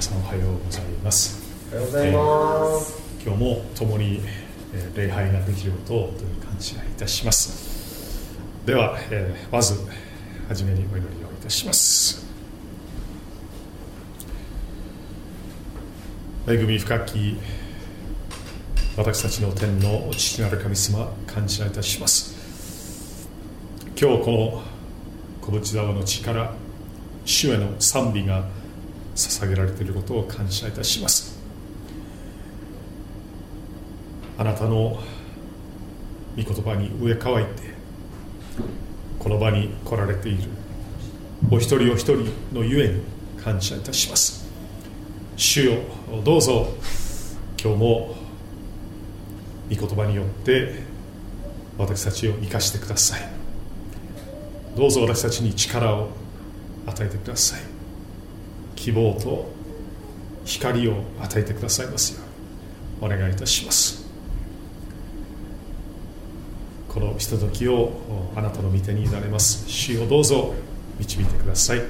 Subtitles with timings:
[0.00, 1.42] 皆さんおはようございます。
[1.70, 4.22] おはようございます、えー、今日も共に、
[4.72, 8.34] えー、礼拝ができることを感謝いたします。
[8.64, 9.78] では、えー、まず
[10.48, 12.26] 初めにお祈りをいたします。
[16.48, 17.36] 恵み深き
[18.96, 23.28] 私たちの天の父なる神様感謝いたします。
[24.00, 24.62] 今日この
[25.42, 26.54] 小淵沢の力
[27.26, 28.59] 主への賛美が
[29.28, 31.38] 捧げられていることを感謝いたします。
[34.38, 34.98] あなたの
[36.36, 37.62] 御言葉に植え替えて
[39.18, 40.48] この場に来られている
[41.50, 43.02] お一人お一人のゆえに
[43.42, 44.48] 感謝いたします。
[45.36, 45.78] 主よ
[46.24, 46.68] どうぞ
[47.62, 48.16] 今日も
[49.68, 50.82] 御言葉によって
[51.76, 53.20] 私たちを生かしてください。
[54.76, 56.08] どうぞ私たちに力を
[56.86, 57.60] 与えてください。
[58.80, 59.46] 希望と
[60.46, 62.22] 光を与えてくださいますよ
[63.02, 64.08] うお願いいたします。
[66.88, 67.92] このひとときを
[68.34, 69.68] あなたの御手になれます。
[69.68, 70.54] 主をどうぞ
[70.98, 71.82] 導いてください。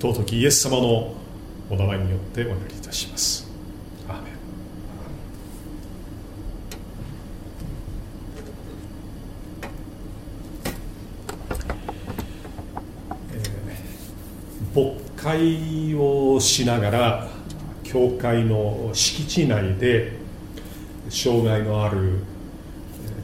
[0.00, 1.14] 尊きイエス様の
[1.70, 3.44] お名前によってお祈りいたします
[14.74, 17.28] 牧会をしながら
[17.82, 20.12] 教会の敷地内で
[21.08, 22.18] 障害のある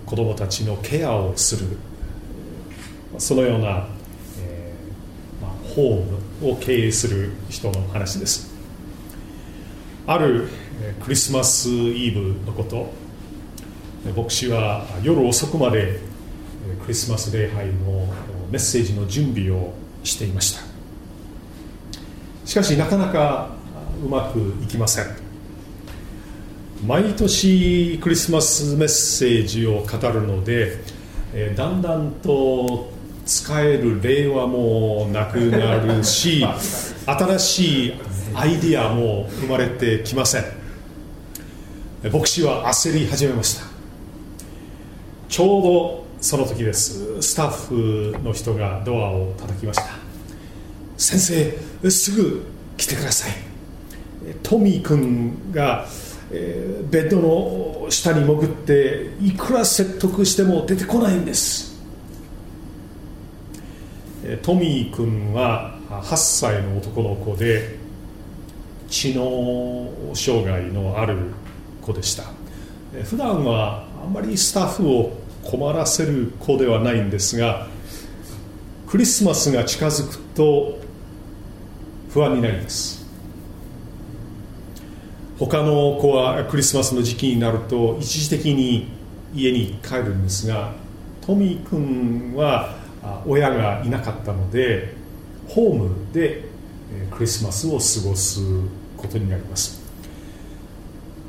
[0.06, 1.76] 子どもたちのケアをする
[3.18, 3.86] そのような、
[4.40, 8.50] えーまあ、ホームを経営する人の話です。
[10.06, 10.48] ある
[11.02, 12.90] クリスマスイブのこと
[14.16, 16.00] 牧師は夜遅くまで
[16.82, 18.06] クリスマス礼拝の
[18.50, 20.69] メッセージの準備をしていました。
[22.50, 23.50] しかしなかなか
[24.04, 25.06] うまくいきません。
[26.84, 30.78] 毎年クリスマスメッセージを語るので、
[31.32, 32.90] えー、だんだんと
[33.24, 36.44] 使える例はもなくなるし
[37.06, 37.94] 新しい
[38.34, 40.44] アイディアも生まれてきません。
[42.12, 43.66] 牧師は焦り始めました。
[45.28, 47.22] ちょうどその時です。
[47.22, 50.09] スタッフの人がドアを叩きました。
[51.00, 52.42] 先生すぐ
[52.76, 53.32] 来てください。
[54.42, 55.86] トミー君が、
[56.30, 61.80] えー、ベッドの下に潜っていくら説得しても出てこないんです。
[64.42, 67.76] トミー君は8歳の男の子で
[68.90, 71.16] 知能障害のある
[71.80, 72.24] 子でした。
[73.04, 77.68] 普段はあんまりスタッフを困らせる子ではないんですが
[78.86, 80.89] クリスマスが近づくと
[82.12, 83.06] 不安になります。
[85.38, 88.88] 他の子はクリスマスの時期になると一時的に
[89.34, 90.74] 家に帰るんですが
[91.22, 92.74] トミー君は
[93.24, 94.92] 親がいなかったので
[95.48, 96.44] ホームで
[97.10, 98.40] クリスマスを過ごす
[98.96, 99.80] ことになります。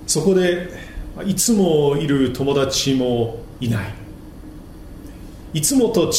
[0.08, 0.68] そこで
[1.26, 3.94] いつもいる友達もいない。
[5.54, 6.10] いつもと違う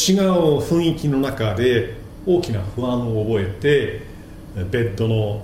[0.61, 1.95] 雰囲気の中で
[2.25, 4.12] 大きな不安を覚えて
[4.55, 5.43] ベッドの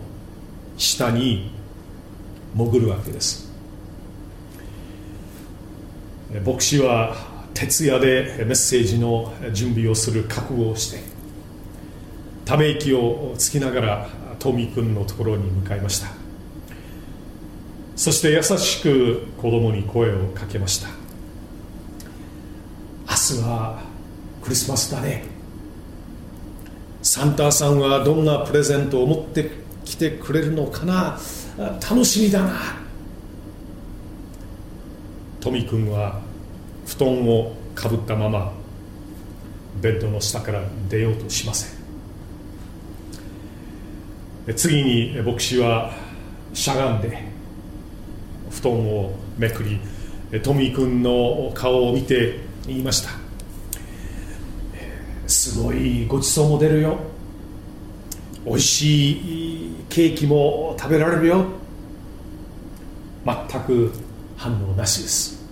[0.76, 1.50] 下に
[2.54, 3.48] 潜るわけです。
[6.44, 7.16] 牧師は
[7.54, 11.00] 徹夜でメッセージの準備をする覚悟をして
[12.44, 14.08] ため息をつきながら
[14.38, 16.08] トミー君のところに向かいました。
[17.96, 20.88] そして優しく子供に声をかけました。
[23.08, 23.82] 明日は
[24.42, 25.24] クリスマスだね。
[27.02, 29.50] サンタさんはどんなプレゼントを持って
[29.84, 31.18] きてくれるのかな？
[31.56, 32.52] 楽しみだな。
[35.40, 36.20] トミ君は
[36.86, 38.52] 布団をかぶったまま
[39.80, 41.78] ベッドの下から出ようとしません。
[44.56, 45.92] 次に牧師は
[46.52, 47.22] しゃがんで
[48.50, 49.78] 布団をめくり
[50.42, 53.10] トミー君の顔を見て言いました。
[55.28, 56.98] すごいごちそうも出るよ。
[58.46, 61.44] 美味しいケーキも食べられるよ。
[63.24, 63.92] 全く
[64.38, 65.46] 反応なしです。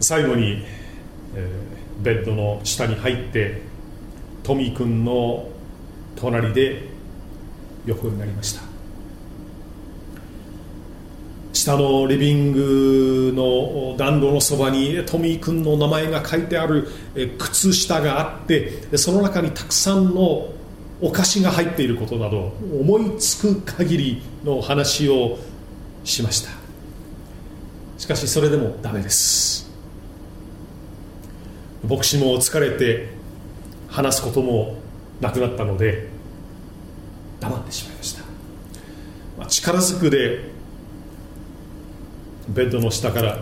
[0.00, 0.64] 最後に、
[1.34, 3.60] えー、ベッドの下に入って
[4.42, 5.46] トミー君の
[6.16, 6.84] 隣で
[7.84, 8.67] 横になりました。
[11.58, 16.88] 下のリビングの暖炉のそばにトミー君の名前が書いてある
[17.38, 20.48] 靴下があってその中にたくさんの
[21.00, 25.38] お菓子が入っていることなど思いつく限りの話を
[26.04, 26.50] しました。
[27.98, 29.68] しかしそれでもダメです。
[31.88, 33.08] 牧師も疲れて
[33.88, 34.76] 話すことも
[35.20, 36.08] なくなったので
[37.40, 38.22] 黙ってしまいました、
[39.38, 40.57] まあ、力ずくで
[42.48, 43.38] ベッドの下から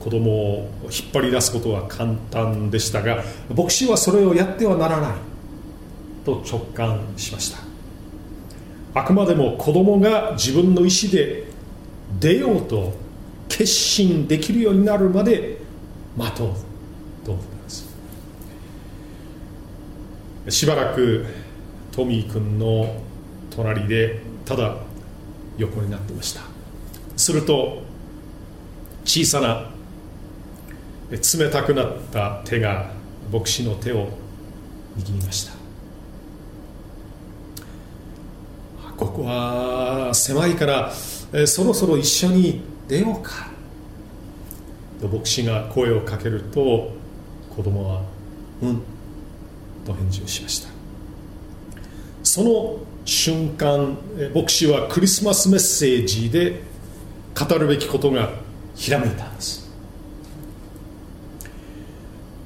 [0.00, 3.22] 子供を引っ張り出すことは簡単でしたが
[3.54, 5.12] 牧師はそれをやってはならない
[6.24, 7.58] と直感しました。
[8.94, 11.44] あくまでも子供が自分の意思で
[12.18, 12.94] 出ようと
[13.48, 15.58] 決心できるようになるまで
[16.16, 16.54] 待とう
[17.24, 17.86] と思います。
[20.48, 21.26] しばらく
[21.92, 23.02] トミー君の
[23.50, 24.76] 隣でただ
[25.58, 26.40] 横になってました。
[27.16, 27.82] すると
[29.08, 29.70] 小さな。
[31.10, 32.90] 冷たくなった手が
[33.32, 34.08] 牧師の手を
[34.98, 35.52] 握りました。
[38.98, 40.92] ここは狭いから
[41.46, 43.48] そろそろ一緒に出ようか。
[45.00, 46.92] と牧師が声をかけると
[47.56, 48.02] 子供は
[48.60, 48.82] 「うん」
[49.86, 50.68] と返事をしました。
[52.22, 52.76] その
[53.06, 53.96] 瞬間
[54.34, 56.60] 牧師はクリスマスメッセージで
[57.34, 58.46] 語るべきことが
[58.78, 59.68] ひらめいたんです。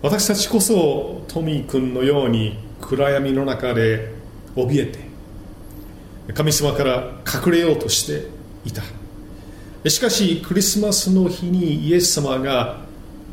[0.00, 4.12] 私たちこそトミー君のように暗闇の中で
[4.56, 4.92] 怯え
[6.26, 8.26] て神様から隠れようとして
[8.64, 8.82] いた。
[9.88, 12.80] しかしクリスマスの日にイエス様が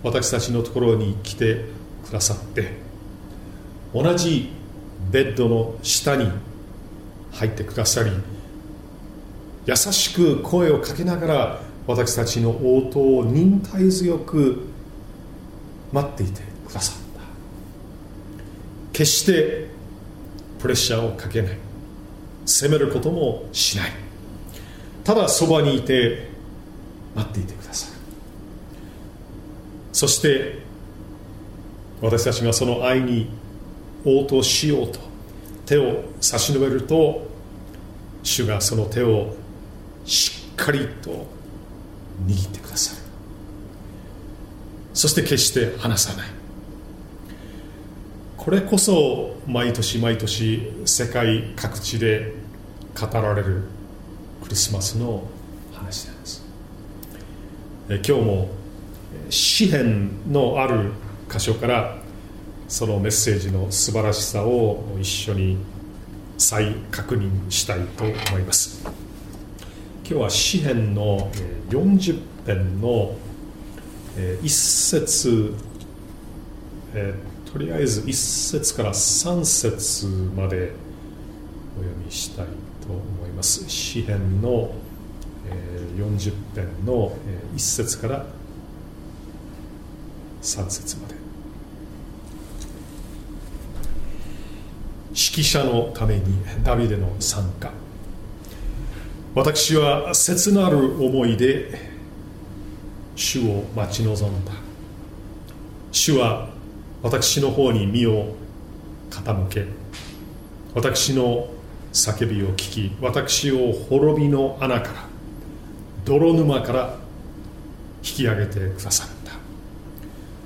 [0.04, 1.66] 私たちのところに来て
[2.06, 2.74] くださって
[3.94, 4.50] 同じ
[5.12, 6.30] ベッドの下に
[7.31, 8.12] 入ってくださり
[9.66, 14.68] 優しく声をかけながら私たちの応答を忍耐強く
[15.91, 17.21] 待っていてくださった。
[18.94, 19.69] 決して
[20.59, 21.57] プレッシャーをかけない。
[22.45, 24.09] 責めることもしない。
[25.03, 26.30] ただそばにいて
[27.15, 27.91] 待っていてください
[29.91, 30.59] そして
[32.00, 33.30] 私たちがその愛に
[34.06, 35.00] 応答しようと
[35.65, 37.27] 手を差し伸べると
[38.21, 39.36] 主がその手を
[40.06, 41.25] しっかりと
[42.25, 43.01] 握ってくださる
[44.94, 46.27] そして決して離さない。
[48.36, 52.33] これこそ毎年毎年世界各地で
[53.00, 53.63] 語られる
[54.44, 55.24] クリスマスの
[55.74, 56.44] 話なんです。
[57.89, 58.50] 今日も
[59.30, 60.92] 詩篇のある
[61.30, 61.98] 箇所から
[62.68, 65.57] そのメッセージの素晴らしさを一緒に
[66.38, 68.99] 再確認したいと思います。
[70.09, 71.29] 今日は詩篇の
[71.69, 73.15] 40編の
[74.17, 75.53] 1節
[77.53, 80.71] とりあえず1節から3節まで
[81.77, 82.47] お読みしたい
[82.81, 83.69] と思います。
[83.69, 84.71] 詩篇の
[85.95, 87.15] 40編の
[87.55, 88.25] 1節から
[90.41, 91.13] 3節まで。
[95.09, 96.23] 指揮者のために
[96.63, 97.71] ダビデの参加。
[99.39, 101.80] 私は切なる思いで
[103.15, 104.51] 主を待ち望んだ。
[105.94, 106.50] 主は
[107.01, 108.36] 私の方に身を
[109.10, 109.65] 傾け
[110.75, 111.48] 私の
[111.93, 112.55] 叫びを聞
[112.89, 115.05] き私を滅びの穴から
[116.03, 116.98] 泥沼から
[118.03, 119.31] 引き上げてくださった。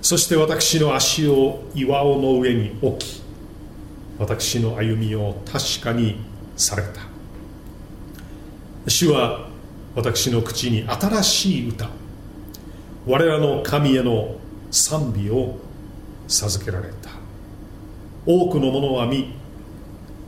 [0.04, 3.24] そして私の足を岩尾の上に置き
[4.20, 6.18] 私の歩みを確かに
[6.56, 7.13] された。
[8.86, 9.48] 主は
[9.96, 11.90] 私の口に新しい歌
[13.06, 14.36] 我らの神への
[14.72, 15.58] 賛美を
[16.28, 17.10] 授けられた。
[18.26, 19.34] 多くの者は見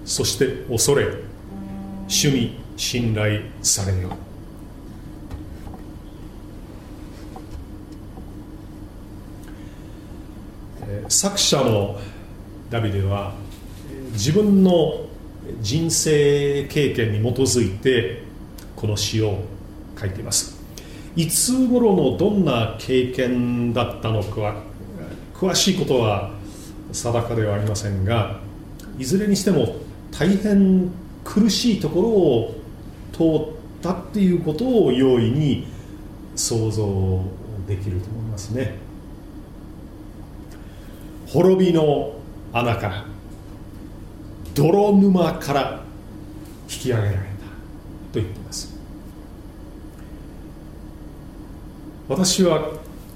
[0.03, 1.07] そして恐れ
[2.07, 4.15] 主に信頼されよ。
[11.07, 11.99] 作者の
[12.69, 13.33] ダビデは
[14.13, 15.05] 自分の
[15.61, 18.24] 人生経験に基づいて
[18.75, 19.39] この詩を
[19.99, 20.55] 書いています。
[21.15, 24.55] いつ頃のどんな経験だったのかは
[25.33, 26.31] 詳しいことは
[26.91, 28.39] 定かではありませんが
[28.99, 29.75] いずれにしても
[30.11, 30.89] 大変
[31.23, 32.55] 苦しいところを
[33.11, 35.67] 通ったっていうことを容易に
[36.35, 37.21] 想像
[37.67, 38.75] できると思いますね。
[41.27, 42.13] 滅びの
[42.53, 43.05] 穴から
[44.53, 45.83] 泥沼から
[46.69, 47.34] 引き上げられ
[48.15, 48.73] と言っています。
[52.07, 52.71] 私は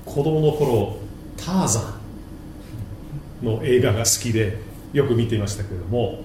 [0.06, 0.98] 子供の頃
[1.38, 1.94] ターザ
[3.42, 4.58] ンの映画が好きで
[4.92, 6.24] よく見ていましたけれども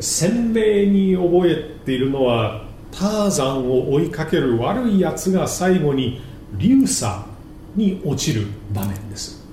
[0.00, 6.22] 鮮明に覚えているのはターザンを追いかける悪いやつが最後に
[6.56, 7.26] 流砂
[7.76, 9.44] に落ちる場面です。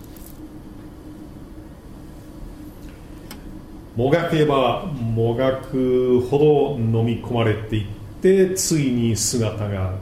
[3.95, 7.87] もがけばもがくほど飲み込まれていっ
[8.21, 9.93] てついに姿が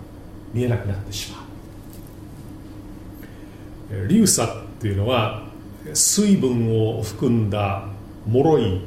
[0.54, 1.46] 見えなくなってしま
[3.98, 4.08] う。
[4.08, 4.50] 流砂っ
[4.80, 5.48] ていうのは
[5.94, 7.88] 水分を含んだ
[8.28, 8.82] 脆い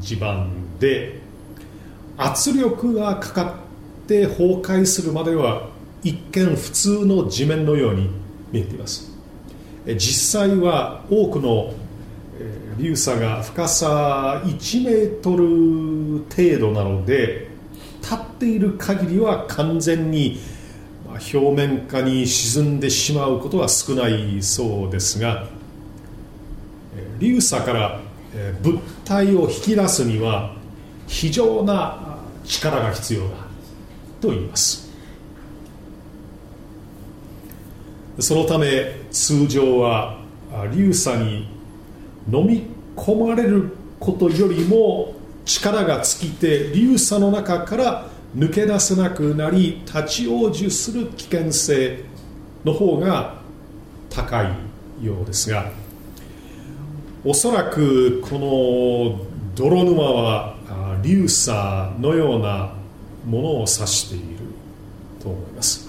[0.00, 0.50] 地盤
[0.80, 1.20] で
[2.16, 3.60] 圧力がかか
[4.04, 5.68] って崩壊するまでは
[6.02, 8.10] 一見普通の地面のように
[8.50, 9.08] 見えています。
[9.86, 11.72] 実際は多くの
[12.78, 17.47] 流砂が深さ1メートル程度なので
[18.38, 20.38] っている限りは完全に
[21.04, 25.48] 表面下に沈んでしまうことは少ないそうですが
[27.18, 28.00] 流砂から
[28.62, 30.54] 物体を引き出すには
[31.08, 33.28] 非常な力が必要だ
[34.20, 34.88] と言います。
[38.20, 40.18] そのため通常は
[40.72, 41.48] 流砂に
[42.32, 42.66] 飲み
[42.96, 45.14] 込まれることよりも
[45.44, 52.04] 力が尽きて流砂の中から抜け出せなくなり立ち往生する危険性
[52.64, 53.40] の方が
[54.10, 55.70] 高いようですが
[57.24, 60.56] おそらくこの泥沼は
[61.02, 62.72] 流砂のような
[63.26, 64.38] ものを指している
[65.20, 65.88] と思います。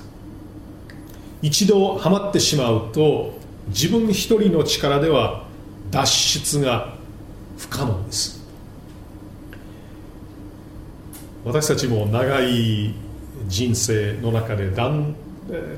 [1.42, 5.46] 一度はまってしまうと自分一人の力では
[5.92, 6.96] 脱出が
[7.58, 8.39] 不可能です。
[11.46, 12.94] 私たちも長い
[13.48, 14.72] 人生の中で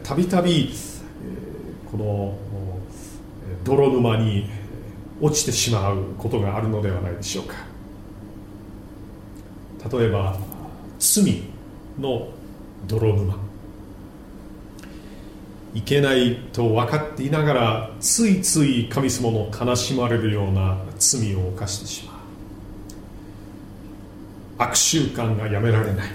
[0.04, 0.74] たびたび
[1.92, 2.38] この
[3.64, 4.50] 泥沼に
[5.22, 7.56] 落ちてしまうことがあるのではないでしょうか。
[9.98, 10.36] 例えば
[11.00, 11.44] 罪
[12.00, 12.30] の
[12.88, 13.36] 泥沼。
[15.74, 22.11] いけないと分かっていながらついつい神様の悲しまれるような罪を犯してしまう。
[24.62, 26.08] 悪習慣がやめられない。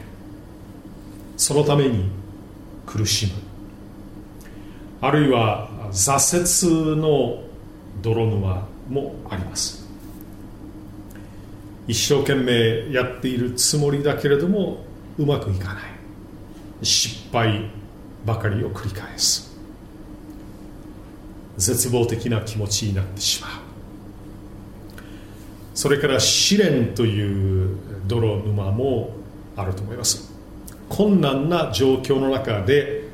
[1.37, 2.09] そのために
[2.87, 3.33] 苦しむ。
[5.01, 7.43] あるいは挫折の
[8.03, 9.85] 泥沼もあります。
[11.89, 14.85] 一生懸命やっているつもりだけれども
[15.19, 15.83] うまくいかない。
[16.83, 17.69] 失敗
[18.25, 19.57] ばかりを繰り返す。
[21.57, 23.66] 絶望的な気持ちになってしまう。
[25.77, 29.11] それから試練という泥沼も
[29.57, 30.33] あると思います。
[30.89, 33.05] 困難な状況の中で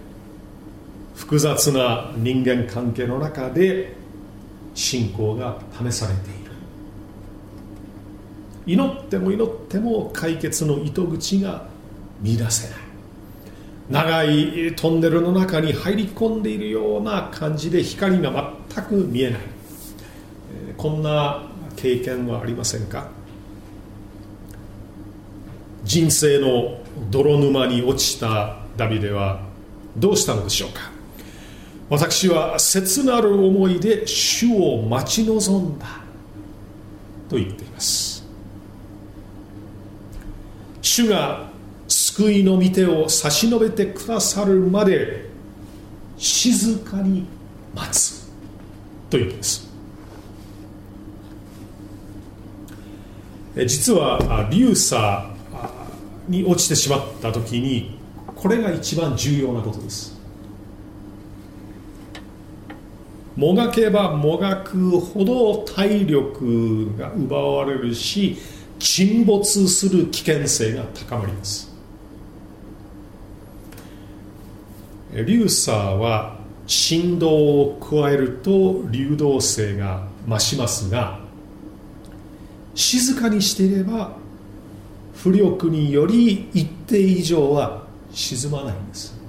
[1.16, 3.94] 複雑な人間関係の中で
[4.74, 6.52] 信仰が試されている。
[8.64, 11.66] 祈っても祈っても解決の糸口が
[12.20, 12.78] 見出せない。
[13.90, 19.40] 長いトンネルの中に入り込んでいるような感じで光が全く見えない。
[20.76, 21.48] こんな
[21.82, 23.08] 経験はありませんか？
[25.82, 29.40] 人生の泥沼に落ちたダビデは
[29.96, 30.92] どうしたのでしょうか？
[31.90, 35.86] 私は切なる思いで主を待ち望んだ
[37.28, 38.24] と言っています。
[40.80, 41.50] 主が
[41.88, 45.28] 救いの御手を差し伸べてくださるまで
[46.16, 47.26] 静かに
[47.74, 48.30] 待つ
[49.10, 49.71] と言いうんです。
[53.54, 55.30] 実は流砂
[56.28, 57.98] に落ちてしまった時に
[58.34, 60.20] これが一番重要なことです。
[63.36, 68.36] もがけばもがくほど体力が奪われるし
[68.78, 71.70] 沈没する危険性が高まります。
[75.14, 81.21] 流砂は振動を加えると流動性が増しますが
[82.74, 84.16] 静かにしていれば
[85.16, 89.20] 浮力により一定以上は沈まないんです。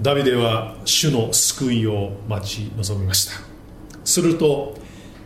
[0.00, 3.32] ダビデは主の救いを待ち望みました。
[4.04, 4.76] すると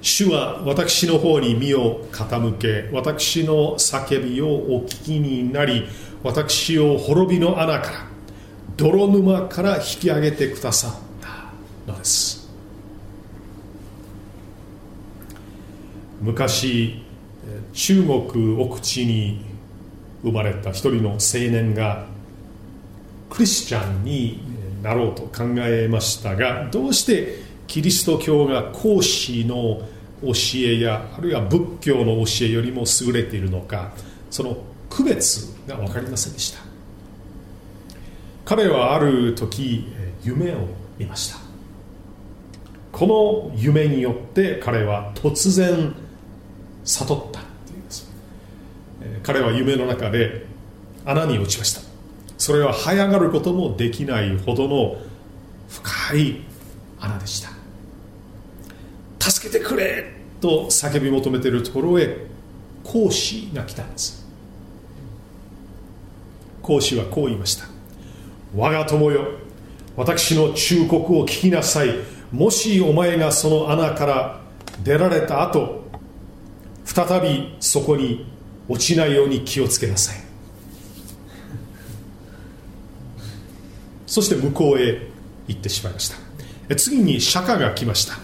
[0.01, 5.85] 主は私の方に身を傾け私の叫びをお聞きになり
[6.23, 8.07] 私を滅びの穴から
[8.77, 10.93] 泥沼から引き上げてくださっ
[11.87, 12.38] たのです。
[16.21, 17.03] 昔
[17.73, 19.45] 中国奥地に
[20.23, 21.19] 生まれた一人の青
[21.51, 22.07] 年が
[23.31, 24.41] クリスチャンに
[24.83, 29.83] なろうと考えましたがどうしてキリスト教が講師の
[30.23, 33.93] 教えやあるいは仏教の教えよりも優れているのか
[34.31, 34.57] その
[34.91, 36.61] 区別が分かりませんでした。
[38.45, 39.87] 彼はある時
[40.25, 41.39] 夢を見ました。
[42.91, 45.95] この夢によって彼は突然
[46.89, 48.11] 悟ったっていうんです
[49.23, 50.47] 彼は夢の中で
[51.05, 51.81] 穴に落ちました。
[52.39, 54.97] それは這い上がることもできないほどの
[55.69, 56.43] 深い
[57.01, 57.51] 穴でした。
[59.31, 62.27] 助けてくれと叫び求めているところへ
[62.85, 64.27] 講師が来たんです。
[66.63, 67.65] 講師はこう言いました。
[68.57, 69.27] 我が友よ
[69.97, 71.89] 私の忠告を聞きなさい。
[72.33, 74.41] もしお前がその穴から
[74.85, 75.78] 出られた後
[76.89, 78.27] 再びそこに
[78.67, 80.17] 落ちないように気をつけなさい。
[84.07, 85.07] そして向こうへ
[85.49, 86.17] 行ってしまいました。
[86.77, 88.15] 次に釈迦が来ました。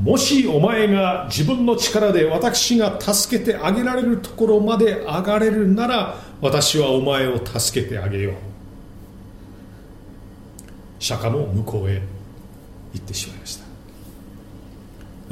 [0.00, 8.34] もしお前が自分の力で私が助けてあげられるところまで上がれるなら私はお前を助けてあげよう。
[10.98, 12.02] 釈迦も向こうへ
[12.92, 13.64] 行ってしまいました。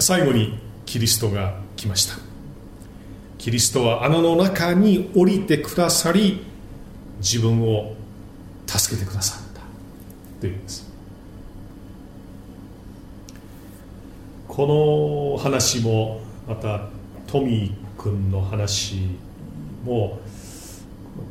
[0.01, 2.28] 最後にキリストが来ました。
[3.39, 6.45] キリストは穴の中に降りてくださり
[7.19, 7.95] 自分を
[8.67, 9.63] 助けてくださった。
[10.41, 10.89] というんです。
[14.47, 16.89] この話もまた
[17.29, 19.17] トミー君の話
[19.85, 20.19] も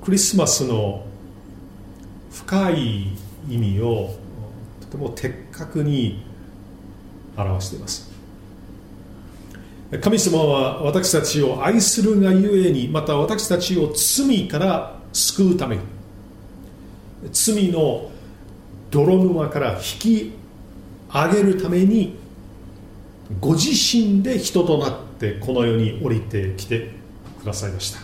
[0.02, 1.06] クリスマスの
[2.32, 3.10] 深い
[3.50, 4.16] 意味を
[4.82, 6.24] とても的確に
[7.36, 8.17] 表しています。
[10.02, 15.82] 神様は私たちを愛するがゆえにまた私たちを罪から救うために
[17.32, 18.12] 罪の
[18.92, 20.34] 泥沼から引き
[21.10, 22.18] 上げるために
[23.40, 26.92] ご自身で人となってこの世に降りてきて
[27.40, 28.00] くださいました。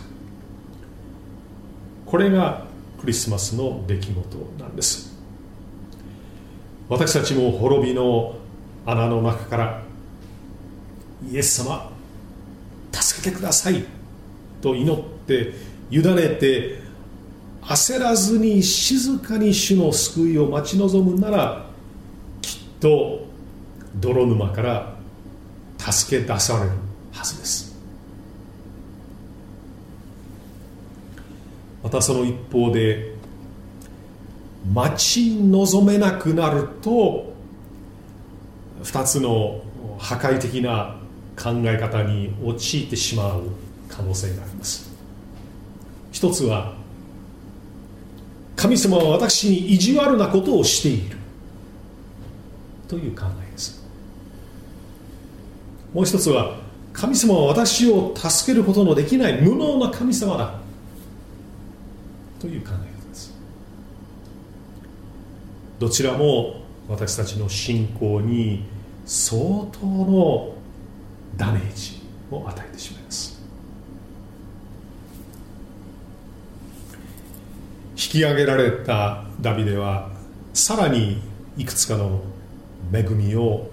[2.06, 2.64] これが
[3.00, 5.14] クリスマスの出来事なんです。
[6.88, 8.36] 私たちも滅びの
[8.86, 9.82] 穴の中から
[11.30, 11.90] イエス様
[12.92, 13.84] 助けてください
[14.60, 15.52] と祈って
[15.90, 16.82] 委ねて
[17.62, 21.66] 焦らずに静かに主の救いを待ち望むなら
[22.42, 23.26] きっと
[23.96, 24.94] 泥沼から
[25.78, 26.70] 助け出される
[27.12, 27.74] はずです。
[31.82, 33.14] またその一方で
[34.72, 37.34] 待ち望めなくなると
[38.82, 39.62] 2つの
[39.98, 40.96] 破壊的な
[41.36, 43.42] 考え方に陥ってしまう
[43.88, 44.90] 可能性があります。
[46.12, 46.74] 一つは
[48.56, 51.16] 神様は私に意地悪なことをしている。
[52.88, 53.84] という考えです。
[55.92, 56.56] もう一つは
[56.92, 60.54] 神様は私を助けることのできない無能な神様だ。
[62.40, 63.34] という考え方です。
[65.78, 68.64] どちらも私たちの信仰に
[69.06, 69.40] 相
[69.72, 70.53] 当の
[71.36, 73.42] ダメージを与えてしまいます。
[77.96, 80.10] 引き上げられたダビデは
[80.52, 81.20] さらに
[81.56, 82.22] いくつかの
[82.92, 83.70] 恵みを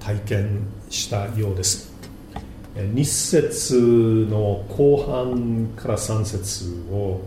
[0.00, 1.92] 体験したようです。
[2.74, 7.20] 2節の後半から3節をお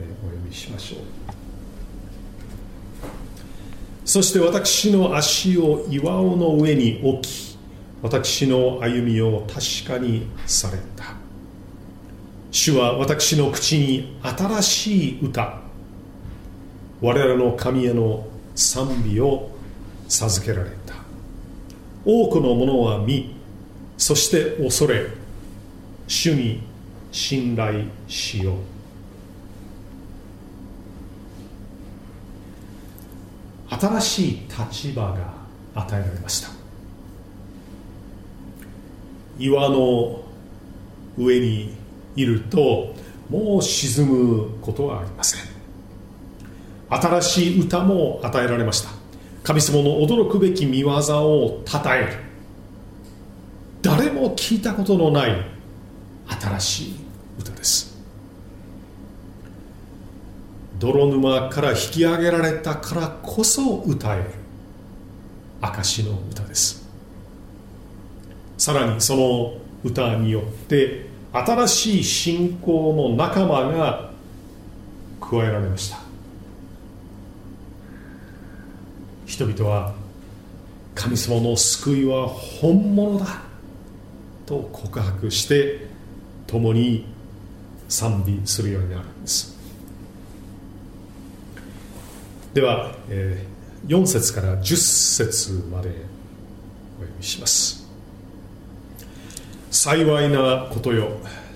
[0.00, 1.00] 読みしましょう。
[4.04, 7.47] そして私の足を岩尾の上に置き
[8.02, 11.14] 私の歩みを確かにされた。
[12.50, 15.60] 主は私の口に新しい歌。
[17.00, 19.50] 我々の神への賛美を
[20.08, 20.94] 授けられた。
[22.04, 23.34] 多くの者は見
[23.98, 25.08] そして恐れ
[26.06, 26.62] 主に
[27.10, 28.56] 信頼しよう。
[33.70, 35.34] 新しい立場が
[35.74, 36.57] 与えられました。
[39.38, 40.20] 岩の
[41.16, 41.74] 上に
[42.16, 42.94] いると
[43.30, 45.40] もう沈むことはありません。
[46.90, 48.90] 新しい歌も与えられました。
[49.42, 52.08] 神様の驚くべき見業をたたえる。
[53.82, 55.44] 誰も聞いたことのない
[56.28, 56.96] 新しい
[57.38, 57.96] 歌です。
[60.78, 64.24] 泥沼から引き上げられたからこそ歌える。
[65.60, 66.77] 証の歌です。
[68.58, 74.10] さらにその歌によって新しい信仰の仲間が
[75.20, 75.98] 加えられました。
[79.24, 79.94] 人々は
[80.94, 83.48] 神様の救いは本物だ。
[84.48, 85.86] と告白して
[86.46, 87.04] 共に
[87.90, 89.54] 賛美するようになるんです。
[92.54, 97.77] では、えー、4節から10節までお読みします。
[99.70, 101.08] 幸いなことよ。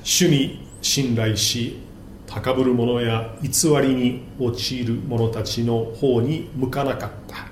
[0.05, 1.79] 主に信頼し
[2.27, 7.47] 高ぶる者や偽りに陥る者たちの方に向かなかった。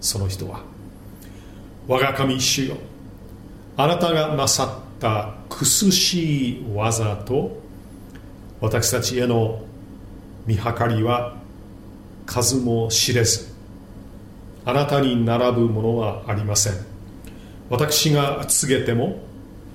[0.00, 0.60] その人は
[1.88, 2.76] 我が神主よ
[3.76, 7.60] あなたがなさった苦しい技と
[8.60, 9.60] 私たちへの
[10.46, 11.36] 見計りは
[12.24, 13.54] 数も知れず。
[14.64, 16.72] あなたに並ぶものはありません。
[17.70, 19.18] 私が告げても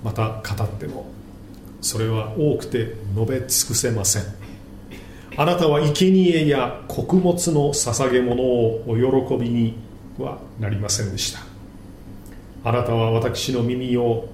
[0.04, 1.06] また語っても
[1.82, 4.24] それは多くて述べ尽くせません。
[5.38, 9.76] あなたは生贄や穀物の捧げ物をお喜びに
[10.20, 11.40] はなりませんでした。
[12.64, 14.28] あなたは私の耳を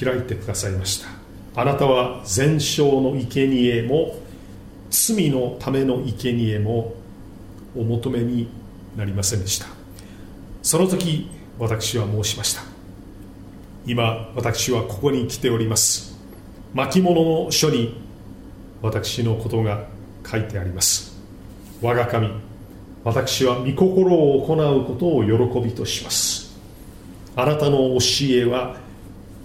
[0.00, 1.08] 開いてくださいました。
[1.60, 4.16] あなたは全焼の生贄も
[4.90, 6.94] 罪のための生贄も
[7.74, 8.48] お求めに
[8.96, 9.66] なりませんでした。
[10.62, 12.71] その時私は申しました。
[13.84, 16.16] 今私はここに来ております。
[16.72, 18.00] 巻物の書に
[18.80, 19.86] 私のことが
[20.24, 21.20] 書いてあります。
[21.80, 22.30] 我が神
[23.02, 26.56] 私は御心を行うことを喜びとします。
[27.34, 27.98] あなたの教
[28.30, 28.76] えは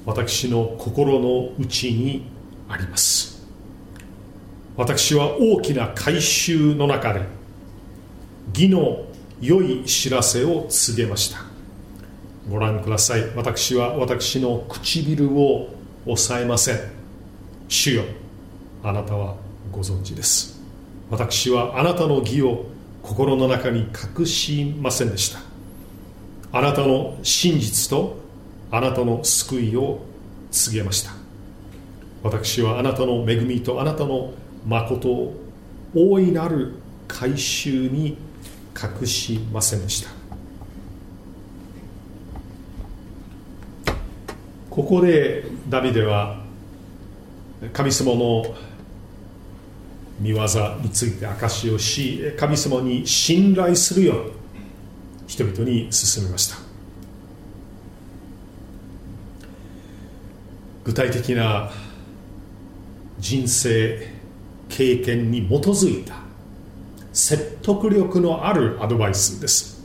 [0.06, 2.30] 私の心の内に
[2.70, 3.44] あります。
[4.76, 7.22] 私は大きな改宗の中で
[8.54, 9.06] 義の
[9.42, 11.47] 良い知らせを告げました。
[12.50, 13.30] ご覧ください。
[13.36, 15.70] 私は私の唇を
[16.06, 16.80] 抑えません。
[17.68, 18.04] 主よ
[18.84, 19.36] あなたは
[19.72, 20.60] ご存知です。
[21.10, 22.66] 私はあなたの義を
[23.04, 23.88] 心の中に
[24.20, 25.40] 隠しませんでした。
[26.52, 28.18] あなたの真実と
[28.72, 30.00] あなたの救いを
[30.52, 31.12] 告げました。
[32.24, 34.34] 私はあなたの恵みとあなたの
[34.66, 35.34] 誠を
[35.94, 36.74] 大いなる
[37.08, 38.18] 改宗に
[39.02, 40.17] 隠しませんでした。
[44.78, 46.40] ここでダビデは
[47.74, 48.46] 神様の
[50.20, 50.46] 見業
[50.84, 54.32] について証しをし神様に信頼するように
[55.26, 56.58] 人々に進みました。
[60.84, 61.72] 具体的な
[63.18, 64.12] 人生
[64.70, 66.18] 経験に基づいた
[67.14, 69.84] 説得力のあるアドバイスです。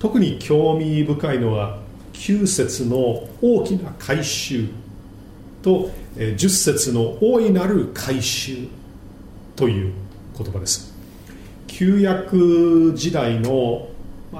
[0.00, 1.81] 特に興味深いのは
[2.22, 4.68] 9節の大きな改宗
[5.60, 8.68] と10節の大いなる改宗
[9.56, 9.92] という
[10.38, 10.94] 言葉です。
[11.66, 13.88] 旧約時代の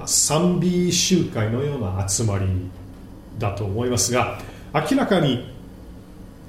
[0.06, 2.46] 賛美集会のような集まり
[3.40, 4.38] だと思いますが
[4.72, 5.52] 明らかに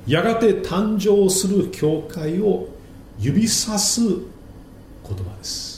[0.06, 2.68] やがて誕生する教会を
[3.20, 4.20] 指さす言
[5.04, 5.73] 葉です。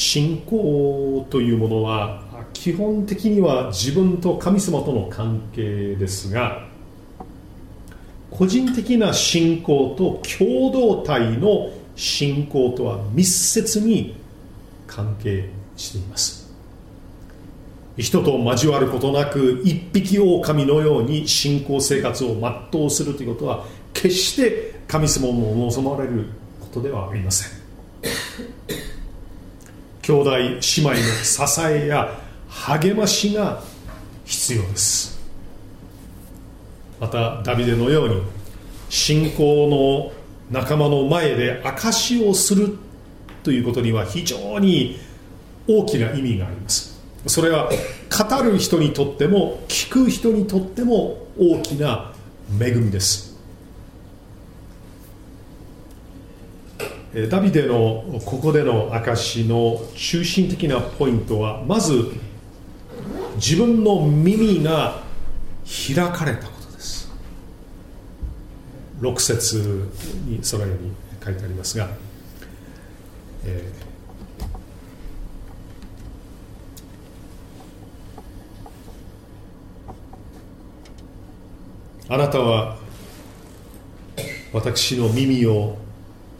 [0.00, 2.22] 信仰というものは
[2.54, 6.66] 基本的には自分と神様との関係ですが
[8.30, 14.16] 個人的な信仰と共同体の信仰とは密接に
[14.86, 16.50] 関係しています。
[17.98, 22.36] 人と交わることなく一匹狼のように信仰生活を
[22.72, 26.24] 全うするということは決して神様も望まれる
[26.58, 27.60] ことではありません。
[30.02, 33.62] 兄弟姉妹の支えや励ましが
[34.24, 35.20] 必要です。
[36.98, 38.22] またダビデのように
[38.88, 40.12] 信仰の
[40.50, 42.76] 仲間の前で証しをする
[43.42, 44.98] ということには非常に
[45.66, 47.00] 大きな意味があります。
[47.26, 52.12] それは語る人にとっても聞く人にとっても大きな
[52.60, 53.29] 恵みです。
[57.28, 62.12] ダビデのここでの証の中心的なポイントはまず
[63.34, 65.02] 自分の耳が
[65.66, 67.10] 開かれたことです。
[69.00, 69.88] 6節
[70.26, 70.92] にそのように
[71.24, 71.88] 書いてありますが、
[73.44, 82.76] えー、あなたは
[84.52, 85.76] 私の耳を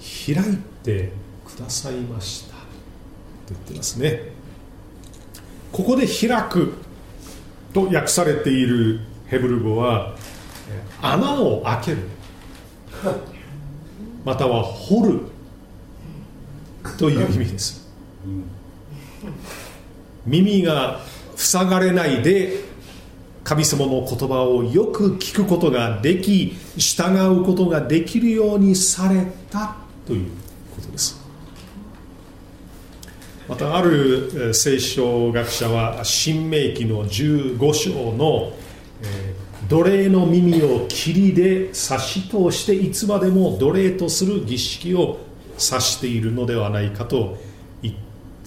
[0.01, 1.13] 開いて
[1.47, 2.55] くださいました。
[2.55, 2.61] と
[3.51, 4.23] 言ってますね。
[5.73, 6.75] ここで開く
[7.73, 10.17] と訳されているヘブル語は
[11.01, 11.99] 穴を開ける。
[14.25, 15.21] または掘る
[16.99, 17.89] という意味です。
[20.27, 21.01] 耳が
[21.37, 22.65] 塞がれないで
[23.43, 29.77] 神様の言葉をよく聞くことができ従うことができるようにされた
[30.11, 30.27] という
[30.75, 31.21] ことです。
[33.49, 38.53] またある聖書学者は新明記の15章の、
[39.03, 39.37] え
[39.69, 45.21] 奴隷の耳を霧で差し通していつまでも奴隷とする儀式を
[45.53, 47.37] 指しているのではないかと
[47.81, 47.95] 言っ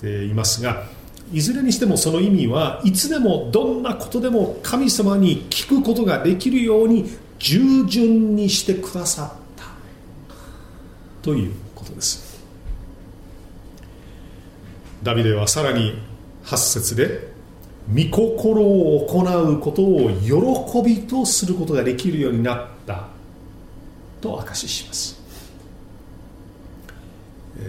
[0.01, 0.83] ていますが
[1.31, 9.42] いずれにしてもその意味はいつでもどんなことでも神様に聞くことができるように従順にしてくださっ
[11.23, 12.43] ということです。
[15.01, 15.97] ダビデはさらに
[16.43, 17.33] 8節で
[17.93, 23.07] 御心を行うことを喜びとすることができるようになった
[24.21, 25.23] と証しします。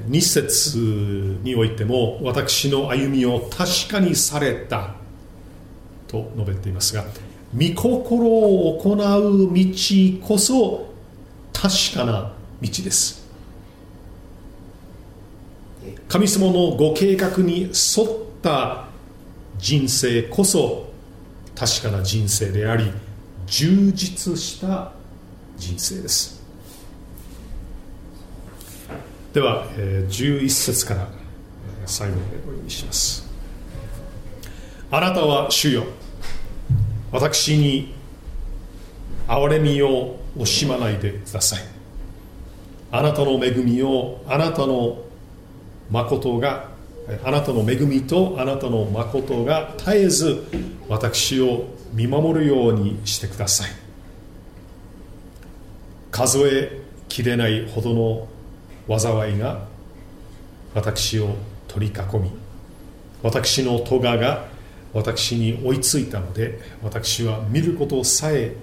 [0.09, 4.95] 2節においても私の歩みを確かにされた
[6.09, 7.05] と述べていますが
[7.55, 10.91] 御心を行う道こそ
[11.53, 13.24] 確かな道です。
[16.09, 18.09] 神様のご計画に沿っ
[18.43, 18.87] た
[19.59, 20.93] 人生こそ
[21.55, 22.93] 確かな人生であり
[23.47, 24.93] 充実した
[25.57, 26.43] 人生です。
[29.33, 31.09] では、11節から
[31.87, 33.29] 最後までお読みします。
[34.91, 35.85] あなたは主よ。
[37.11, 37.95] 私に
[39.27, 41.61] 憐れみを惜しまないでください。
[42.91, 45.04] あなたの恵みをあなたの
[45.91, 46.69] 誠が
[47.23, 50.45] あなたの恵みとあなたの誠が絶えず
[50.89, 53.71] 私を見守るようにしてください。
[56.11, 58.29] 数えきれないほど
[58.89, 59.67] の災いが
[60.75, 61.35] 私を
[61.69, 62.31] 取り囲み
[63.23, 64.47] 私の咎が
[64.93, 68.55] 私に追いついたので私は見ることさえ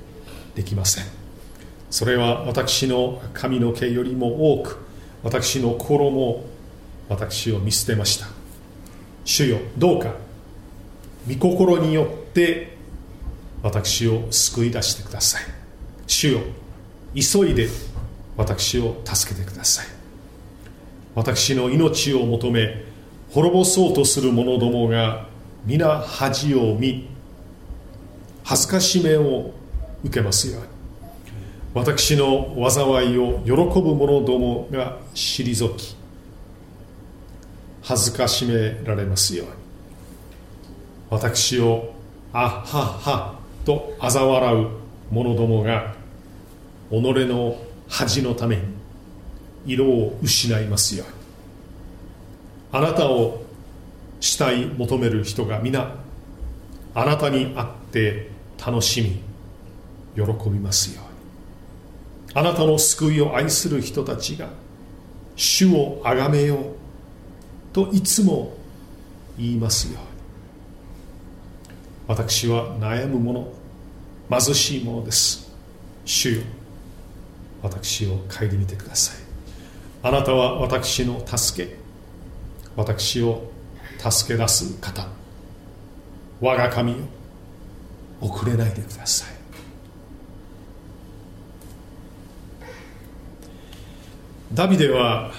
[0.56, 1.06] できません。
[1.90, 4.78] それは私の髪の毛よりも多く
[5.24, 6.46] 私の心も
[7.12, 8.28] 私を見捨てました。
[9.26, 10.14] 主よどうか
[11.28, 12.78] 御心によって
[13.62, 15.42] 私を救い出してください。
[16.08, 16.40] 主よ
[17.14, 17.68] 急いで
[18.38, 19.88] 私を助けてください。
[21.14, 22.82] 私の命を求め
[23.32, 25.28] 滅ぼそうとする者どもが
[25.66, 27.10] 皆恥を見
[28.46, 29.52] 恥ずかしめを
[30.06, 30.68] 受けますように。
[31.74, 36.01] 私の災いを喜ぶ者どもが退き
[37.82, 39.54] 恥ずかしめられますように。
[41.10, 41.94] 私を
[42.34, 44.68] あっはっはと嘲笑う
[45.12, 45.96] 者どもが
[46.90, 47.58] 己の
[47.90, 48.64] 恥のために
[49.66, 51.14] 色を失いますように。
[52.72, 53.44] あなたを
[54.20, 55.96] 慕い求める人が皆
[56.94, 58.30] あなたに会って
[58.66, 59.22] 楽しみ
[60.16, 61.12] 喜びますように。
[62.34, 64.50] あなたの救いを愛する人たちが
[65.36, 66.81] 主をあがめよう。
[67.74, 68.54] といつも
[69.38, 70.00] 言いますよ。
[70.00, 70.12] うに
[72.08, 73.48] 私は悩む者
[74.30, 75.50] 貧しい者です。
[76.06, 76.42] 主よ
[77.62, 79.16] 私を顧みてください。
[80.04, 81.76] あなたは私の助け
[82.76, 83.52] 私を
[83.98, 85.08] 助け出す方。
[86.40, 86.98] 我が神よ
[88.20, 89.42] 遅れないでください。
[94.54, 95.32] ダビデは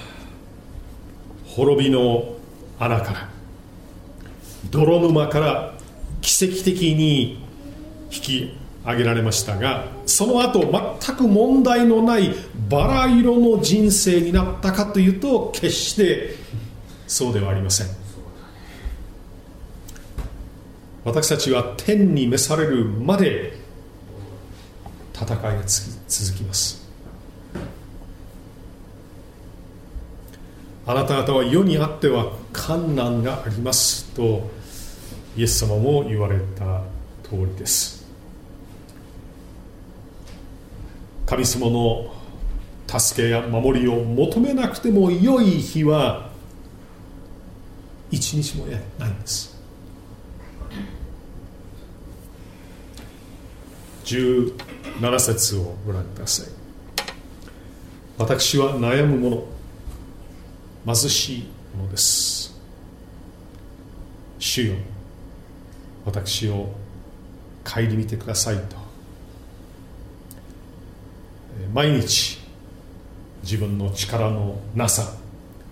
[1.54, 2.34] 滅びの
[2.78, 3.28] 穴から
[4.70, 5.74] 泥沼から
[6.20, 7.44] 奇跡的に
[8.10, 12.34] 引き挙げられましたがその後全く問題のない
[12.68, 16.36] バラ色の人生になったかというと決して
[17.06, 18.02] そうではありません。
[21.04, 23.58] 私たちは天に召されるまで
[25.12, 26.81] 戦いが続きます。
[30.84, 34.50] あなた方は世にあっては困難がありますと
[35.36, 36.82] イエス様も言われた
[37.22, 38.02] 通りです。
[41.24, 42.12] 神様の
[42.86, 46.30] 助けや守りを求めなくても良い日は
[48.10, 49.56] 一日もないんです。
[54.04, 56.46] 17節をご覧ください。
[58.18, 59.51] 私は悩む者
[60.84, 62.60] 貧しいものです。
[64.38, 64.74] 主よ
[66.04, 66.72] 私を
[67.64, 68.76] 顧みてくださいと。
[71.72, 72.40] 毎日
[73.42, 75.14] 自分の力のなさ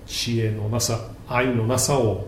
[0.06, 2.26] 知恵のなさ愛のなさを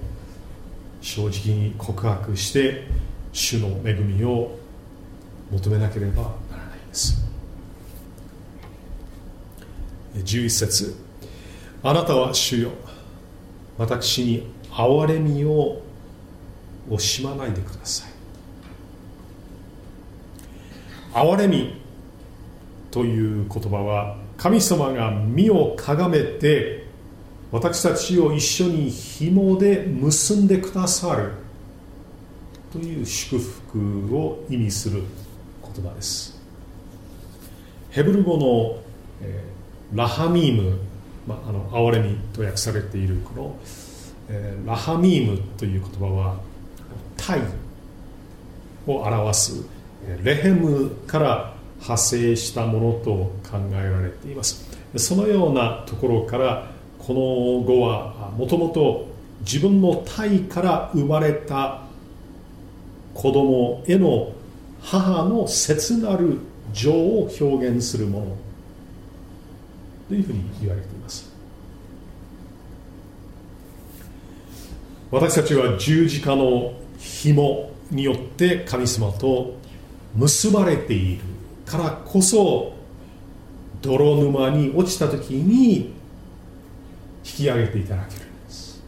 [1.01, 2.87] 正直に告白して
[3.33, 4.57] 主の恵みを
[5.51, 7.23] 求めなければならないんです。
[10.14, 11.12] 11節。
[11.83, 12.71] あなたは主よ。
[13.79, 15.83] 私に憐れみを
[16.88, 18.12] 惜しまないでください。
[21.12, 21.81] 憐れみ
[22.90, 26.87] という言葉は神様が身をかがめて
[27.51, 31.33] 私たちを一緒に紐で結んでくださる。
[32.73, 35.03] という祝福を意味する
[35.62, 36.40] 言葉です。
[37.90, 38.83] ヘブル語の、
[39.21, 40.79] えー、ラハミーム、
[41.27, 43.57] まあ、あの憐れみと訳されているこの、
[44.29, 46.37] えー、ラハミームという言葉は
[47.17, 47.41] タイ
[48.87, 49.65] を表す
[50.25, 53.11] レヘムから派生したものと
[53.49, 54.69] 考えられています。
[54.97, 57.21] そのようなところからこの
[57.67, 59.07] 語はもともと
[59.41, 61.83] 自分の体から生まれた
[63.15, 64.33] 子供への
[64.81, 66.39] 母の切なる
[66.73, 68.37] 情を表現するもの。
[70.09, 71.31] というふうに言われています。
[75.11, 79.57] 私たちは十字架の紐によって神様と
[80.15, 81.23] 結ばれている
[81.67, 82.75] からこそ
[83.83, 85.93] 泥沼に落ちた時に引
[87.23, 88.83] き上げていただけるんです。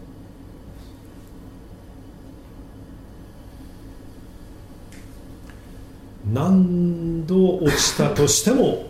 [6.32, 8.86] 何度落ちたとしても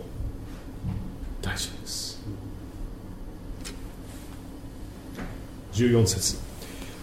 [1.41, 2.21] 大丈夫です
[5.75, 6.37] 14節。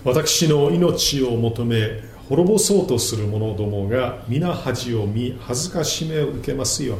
[0.05, 6.99] 私の命を求め滅ぼそうとする者どもが皆恥を見恥ずかしめを受けますよ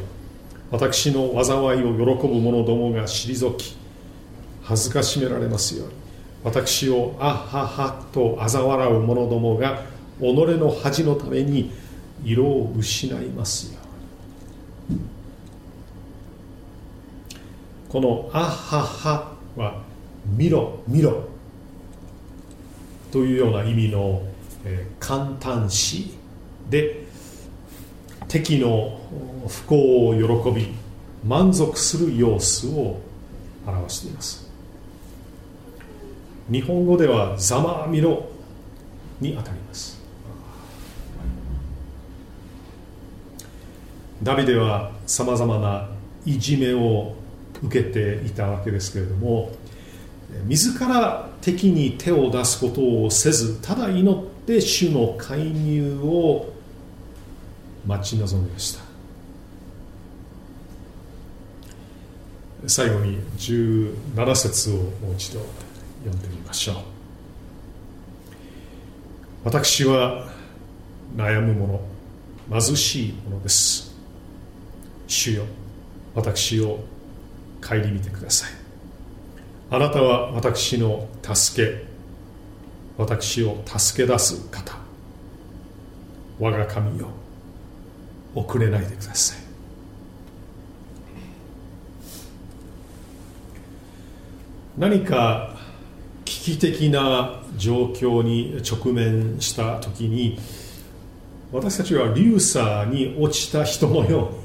[0.71, 3.75] 私の災いを喜ぶ者どもが退き
[4.61, 5.93] 恥ずかしめられますように。
[6.43, 9.83] 私をあははと嘲笑う者どもが
[10.19, 11.71] 己の恥のために
[12.23, 13.79] 色を失いますよ
[17.89, 19.81] このあははは
[20.25, 21.32] 見ろ見ろ。
[23.13, 24.23] というような意味の
[24.65, 26.13] え簡単詞
[26.69, 27.03] で
[28.27, 28.99] 敵の
[29.47, 30.73] 不幸を喜び
[31.23, 32.99] 満足する様子を
[33.67, 34.51] 表しています。
[36.49, 38.29] 日本語ではざまみろ
[39.21, 40.01] にあたります。
[44.23, 45.89] ダビデはさまざまな
[46.25, 47.13] いじめを
[47.61, 49.51] 受けていたわけですけれども
[50.45, 56.53] 自ら敵に手を出すことをせずただ祈って主の介入を
[57.85, 58.93] 待ち望みました。
[62.65, 65.41] 最後に17節をもう一度
[66.05, 66.75] 読んでみましょう。
[69.43, 70.29] 私は
[71.15, 71.81] 悩む者
[72.49, 73.93] 貧しい者です。
[75.07, 75.45] 主よ
[76.15, 76.79] 私を
[77.61, 78.62] 顧みてください。
[79.73, 81.83] あなたは私の助け
[82.95, 84.77] 私を助け出す方。
[86.39, 87.07] 我が神よ
[88.35, 89.39] 遅れないでください。
[94.77, 95.55] 何か
[96.23, 100.37] 危機的な状況に直面した時に
[101.51, 104.42] 私たちは流砂に落ちた人のように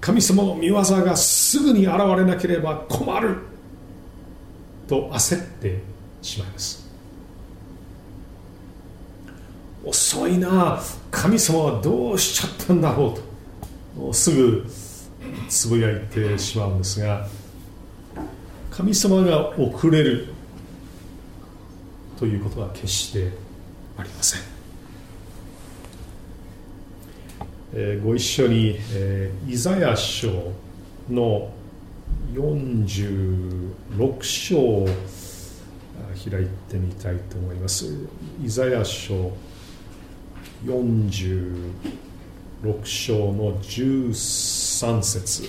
[0.00, 3.38] 神様の御業がすぐに現れなければ困る。
[4.86, 5.80] と焦って
[6.22, 6.86] しまいます。
[9.84, 10.80] 遅いな
[11.10, 13.14] 神様はどうしちゃったんだろ
[13.96, 14.12] うと。
[14.12, 14.66] すぐ
[15.48, 17.26] つぶやいてしまうんですが
[18.70, 20.28] 神様が遅れる
[22.18, 23.32] ということは決して
[23.96, 24.55] ありません。
[27.78, 30.50] えー、ご一緒に、えー、イザヤ書
[31.10, 31.50] の
[32.32, 34.88] 46章を
[36.30, 37.94] 開いてみたいと思います。
[38.42, 39.30] イザヤ書
[40.64, 41.74] 46
[42.84, 45.42] 章の13節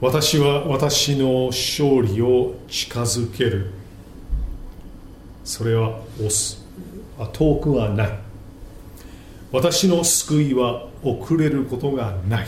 [0.00, 3.81] 私は私の勝利を近づける
[5.52, 6.64] それは押す。
[7.34, 8.18] 遠くはない。
[9.52, 12.46] 私の救いは遅れることがない。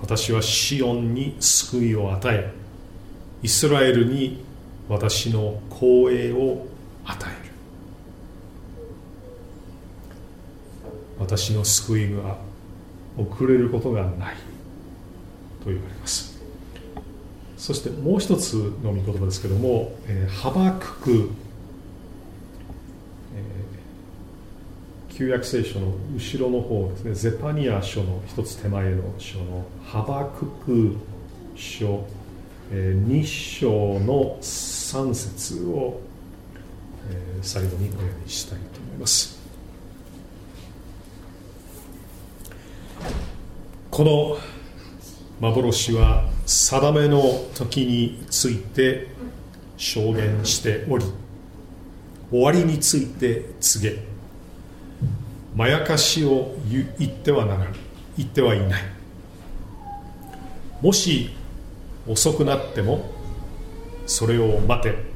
[0.00, 2.52] 私はシオンに救いを与え
[3.44, 4.44] イスラエルに
[4.88, 6.66] 私の光栄を
[7.04, 7.52] 与える。
[11.20, 12.38] 私の救いが
[13.16, 14.34] 遅れることがない
[15.62, 16.33] と言われます。
[17.64, 18.52] そしてもう一つ
[18.82, 21.30] の御言葉ですけども、えー、ハバクク、
[23.34, 30.96] えー、旧約聖書の後ろの方ですねゼパニア書の一つ手前の書のハバクク
[31.56, 32.04] 書、
[32.70, 36.02] えー、2章の3節を、
[37.08, 39.42] えー、最後にお読みしたいと思います。
[43.90, 44.36] この
[45.40, 47.22] 幻は定めの
[47.54, 49.08] 時について
[49.76, 51.04] 証言しており
[52.30, 54.02] 終わりについて告げ。
[55.54, 57.76] まやかしを言ってはならぬ
[58.16, 58.82] 言ってはいない。
[60.80, 61.30] もし
[62.08, 63.10] 遅くなっても
[64.06, 65.14] それを待て。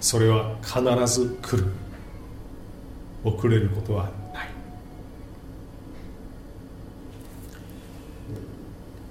[0.00, 1.72] それは必ず来る。
[3.24, 4.48] 遅れることはない。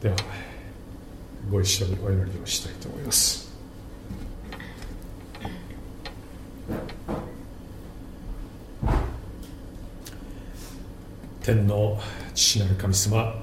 [0.01, 0.15] では
[1.49, 3.49] ご一緒にお祈りをしたいと思います。
[11.41, 11.99] 天の
[12.35, 13.33] 父なる神様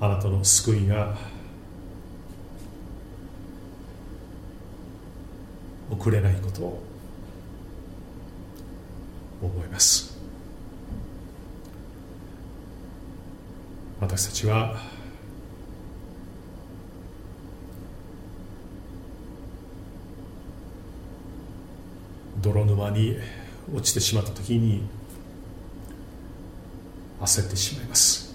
[0.00, 1.16] あなたの救いが
[5.90, 6.82] 遅れないことを
[9.42, 10.07] 思います。
[14.08, 14.74] 私たちは
[22.40, 23.18] 泥沼に
[23.70, 24.82] 落ちてしまった時に
[27.20, 28.34] 焦ってしまいます。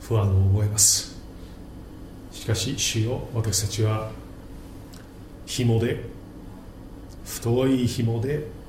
[0.00, 1.16] 不安を覚えます。
[2.32, 4.10] しかし主よ私たちは
[5.46, 6.02] 紐で
[7.24, 8.63] 太い紐で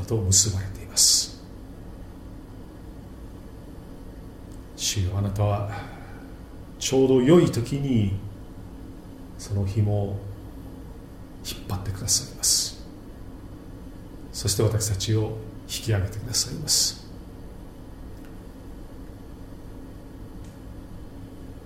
[0.00, 1.42] と結ばれています。
[4.76, 5.70] 主よあなたは
[6.78, 8.18] ちょうど良い時に
[9.38, 10.16] その紐を
[11.44, 12.84] 引っ張ってくださいます。
[14.32, 15.38] そして私たちを
[15.68, 17.06] 引き上げてくださいます。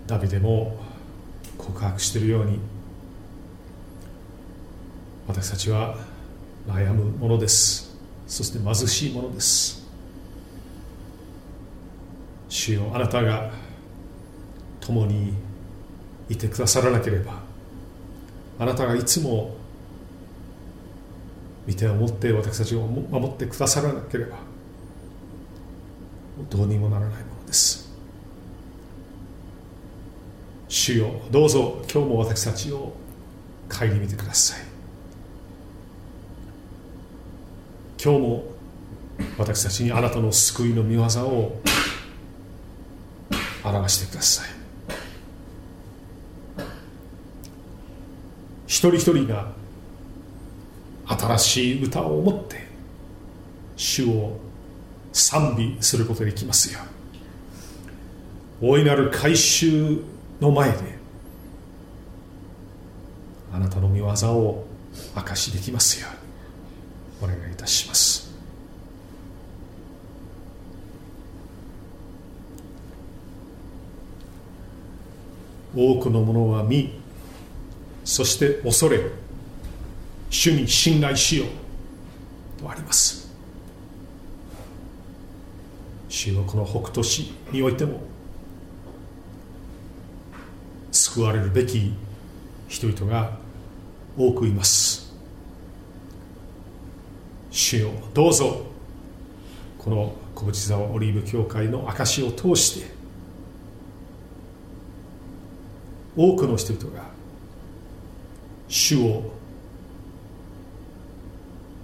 [0.06, 0.78] ダビデも
[1.58, 2.60] 告白しているように
[5.26, 5.96] 私たちは
[6.68, 7.86] 悩むものです。
[8.26, 9.86] そして貧しいものです。
[12.48, 13.50] 主よあなたが
[14.80, 15.34] 共に
[16.28, 17.40] いてくださらなければ
[18.58, 19.56] あなたがいつも
[21.66, 24.38] 見てを持って私たちを守ってくださらなければ
[26.48, 27.86] どうにもならないものです。
[30.68, 32.92] 主よどうぞ今日も私たちを
[33.68, 34.75] 顧みてください。
[38.07, 38.44] 今日も
[39.36, 41.61] 私たちにあなたの救いの御業を
[43.64, 44.48] 表してください。
[48.68, 49.50] 一人一人が
[51.09, 52.64] 新しい歌を持って
[53.74, 54.38] 主を
[55.12, 56.78] 賛美することできますよ
[58.61, 60.00] 大いなる改宗
[60.40, 60.76] の前で
[63.52, 64.64] あなたの御業を
[65.16, 66.25] 証しできますよう。
[66.25, 66.25] に
[67.20, 68.26] お願いいたします。
[75.74, 76.98] 多くの者は見
[78.02, 78.98] そして恐れ
[80.30, 83.30] 主に信頼しようとあります。
[86.08, 88.00] 主はこの北斗市においても
[90.90, 91.92] 救われるべき
[92.68, 93.36] 人々が
[94.16, 95.05] 多くいます。
[97.57, 98.66] 主よどうぞ。
[99.78, 102.90] この小淵沢オリーブ教会の証を通して
[106.14, 107.04] 多くの人々が
[108.68, 109.32] 主を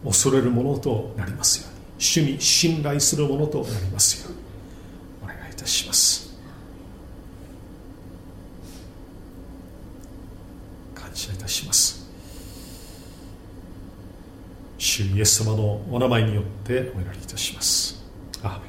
[0.05, 4.39] 恐れるものとなりますように主に信頼するものとなりますように
[5.23, 6.37] お願いいたします。
[10.95, 12.02] 感謝いたします。
[14.85, 18.05] 主イエス様のお名前によってお祈りいたします。
[18.43, 18.61] ア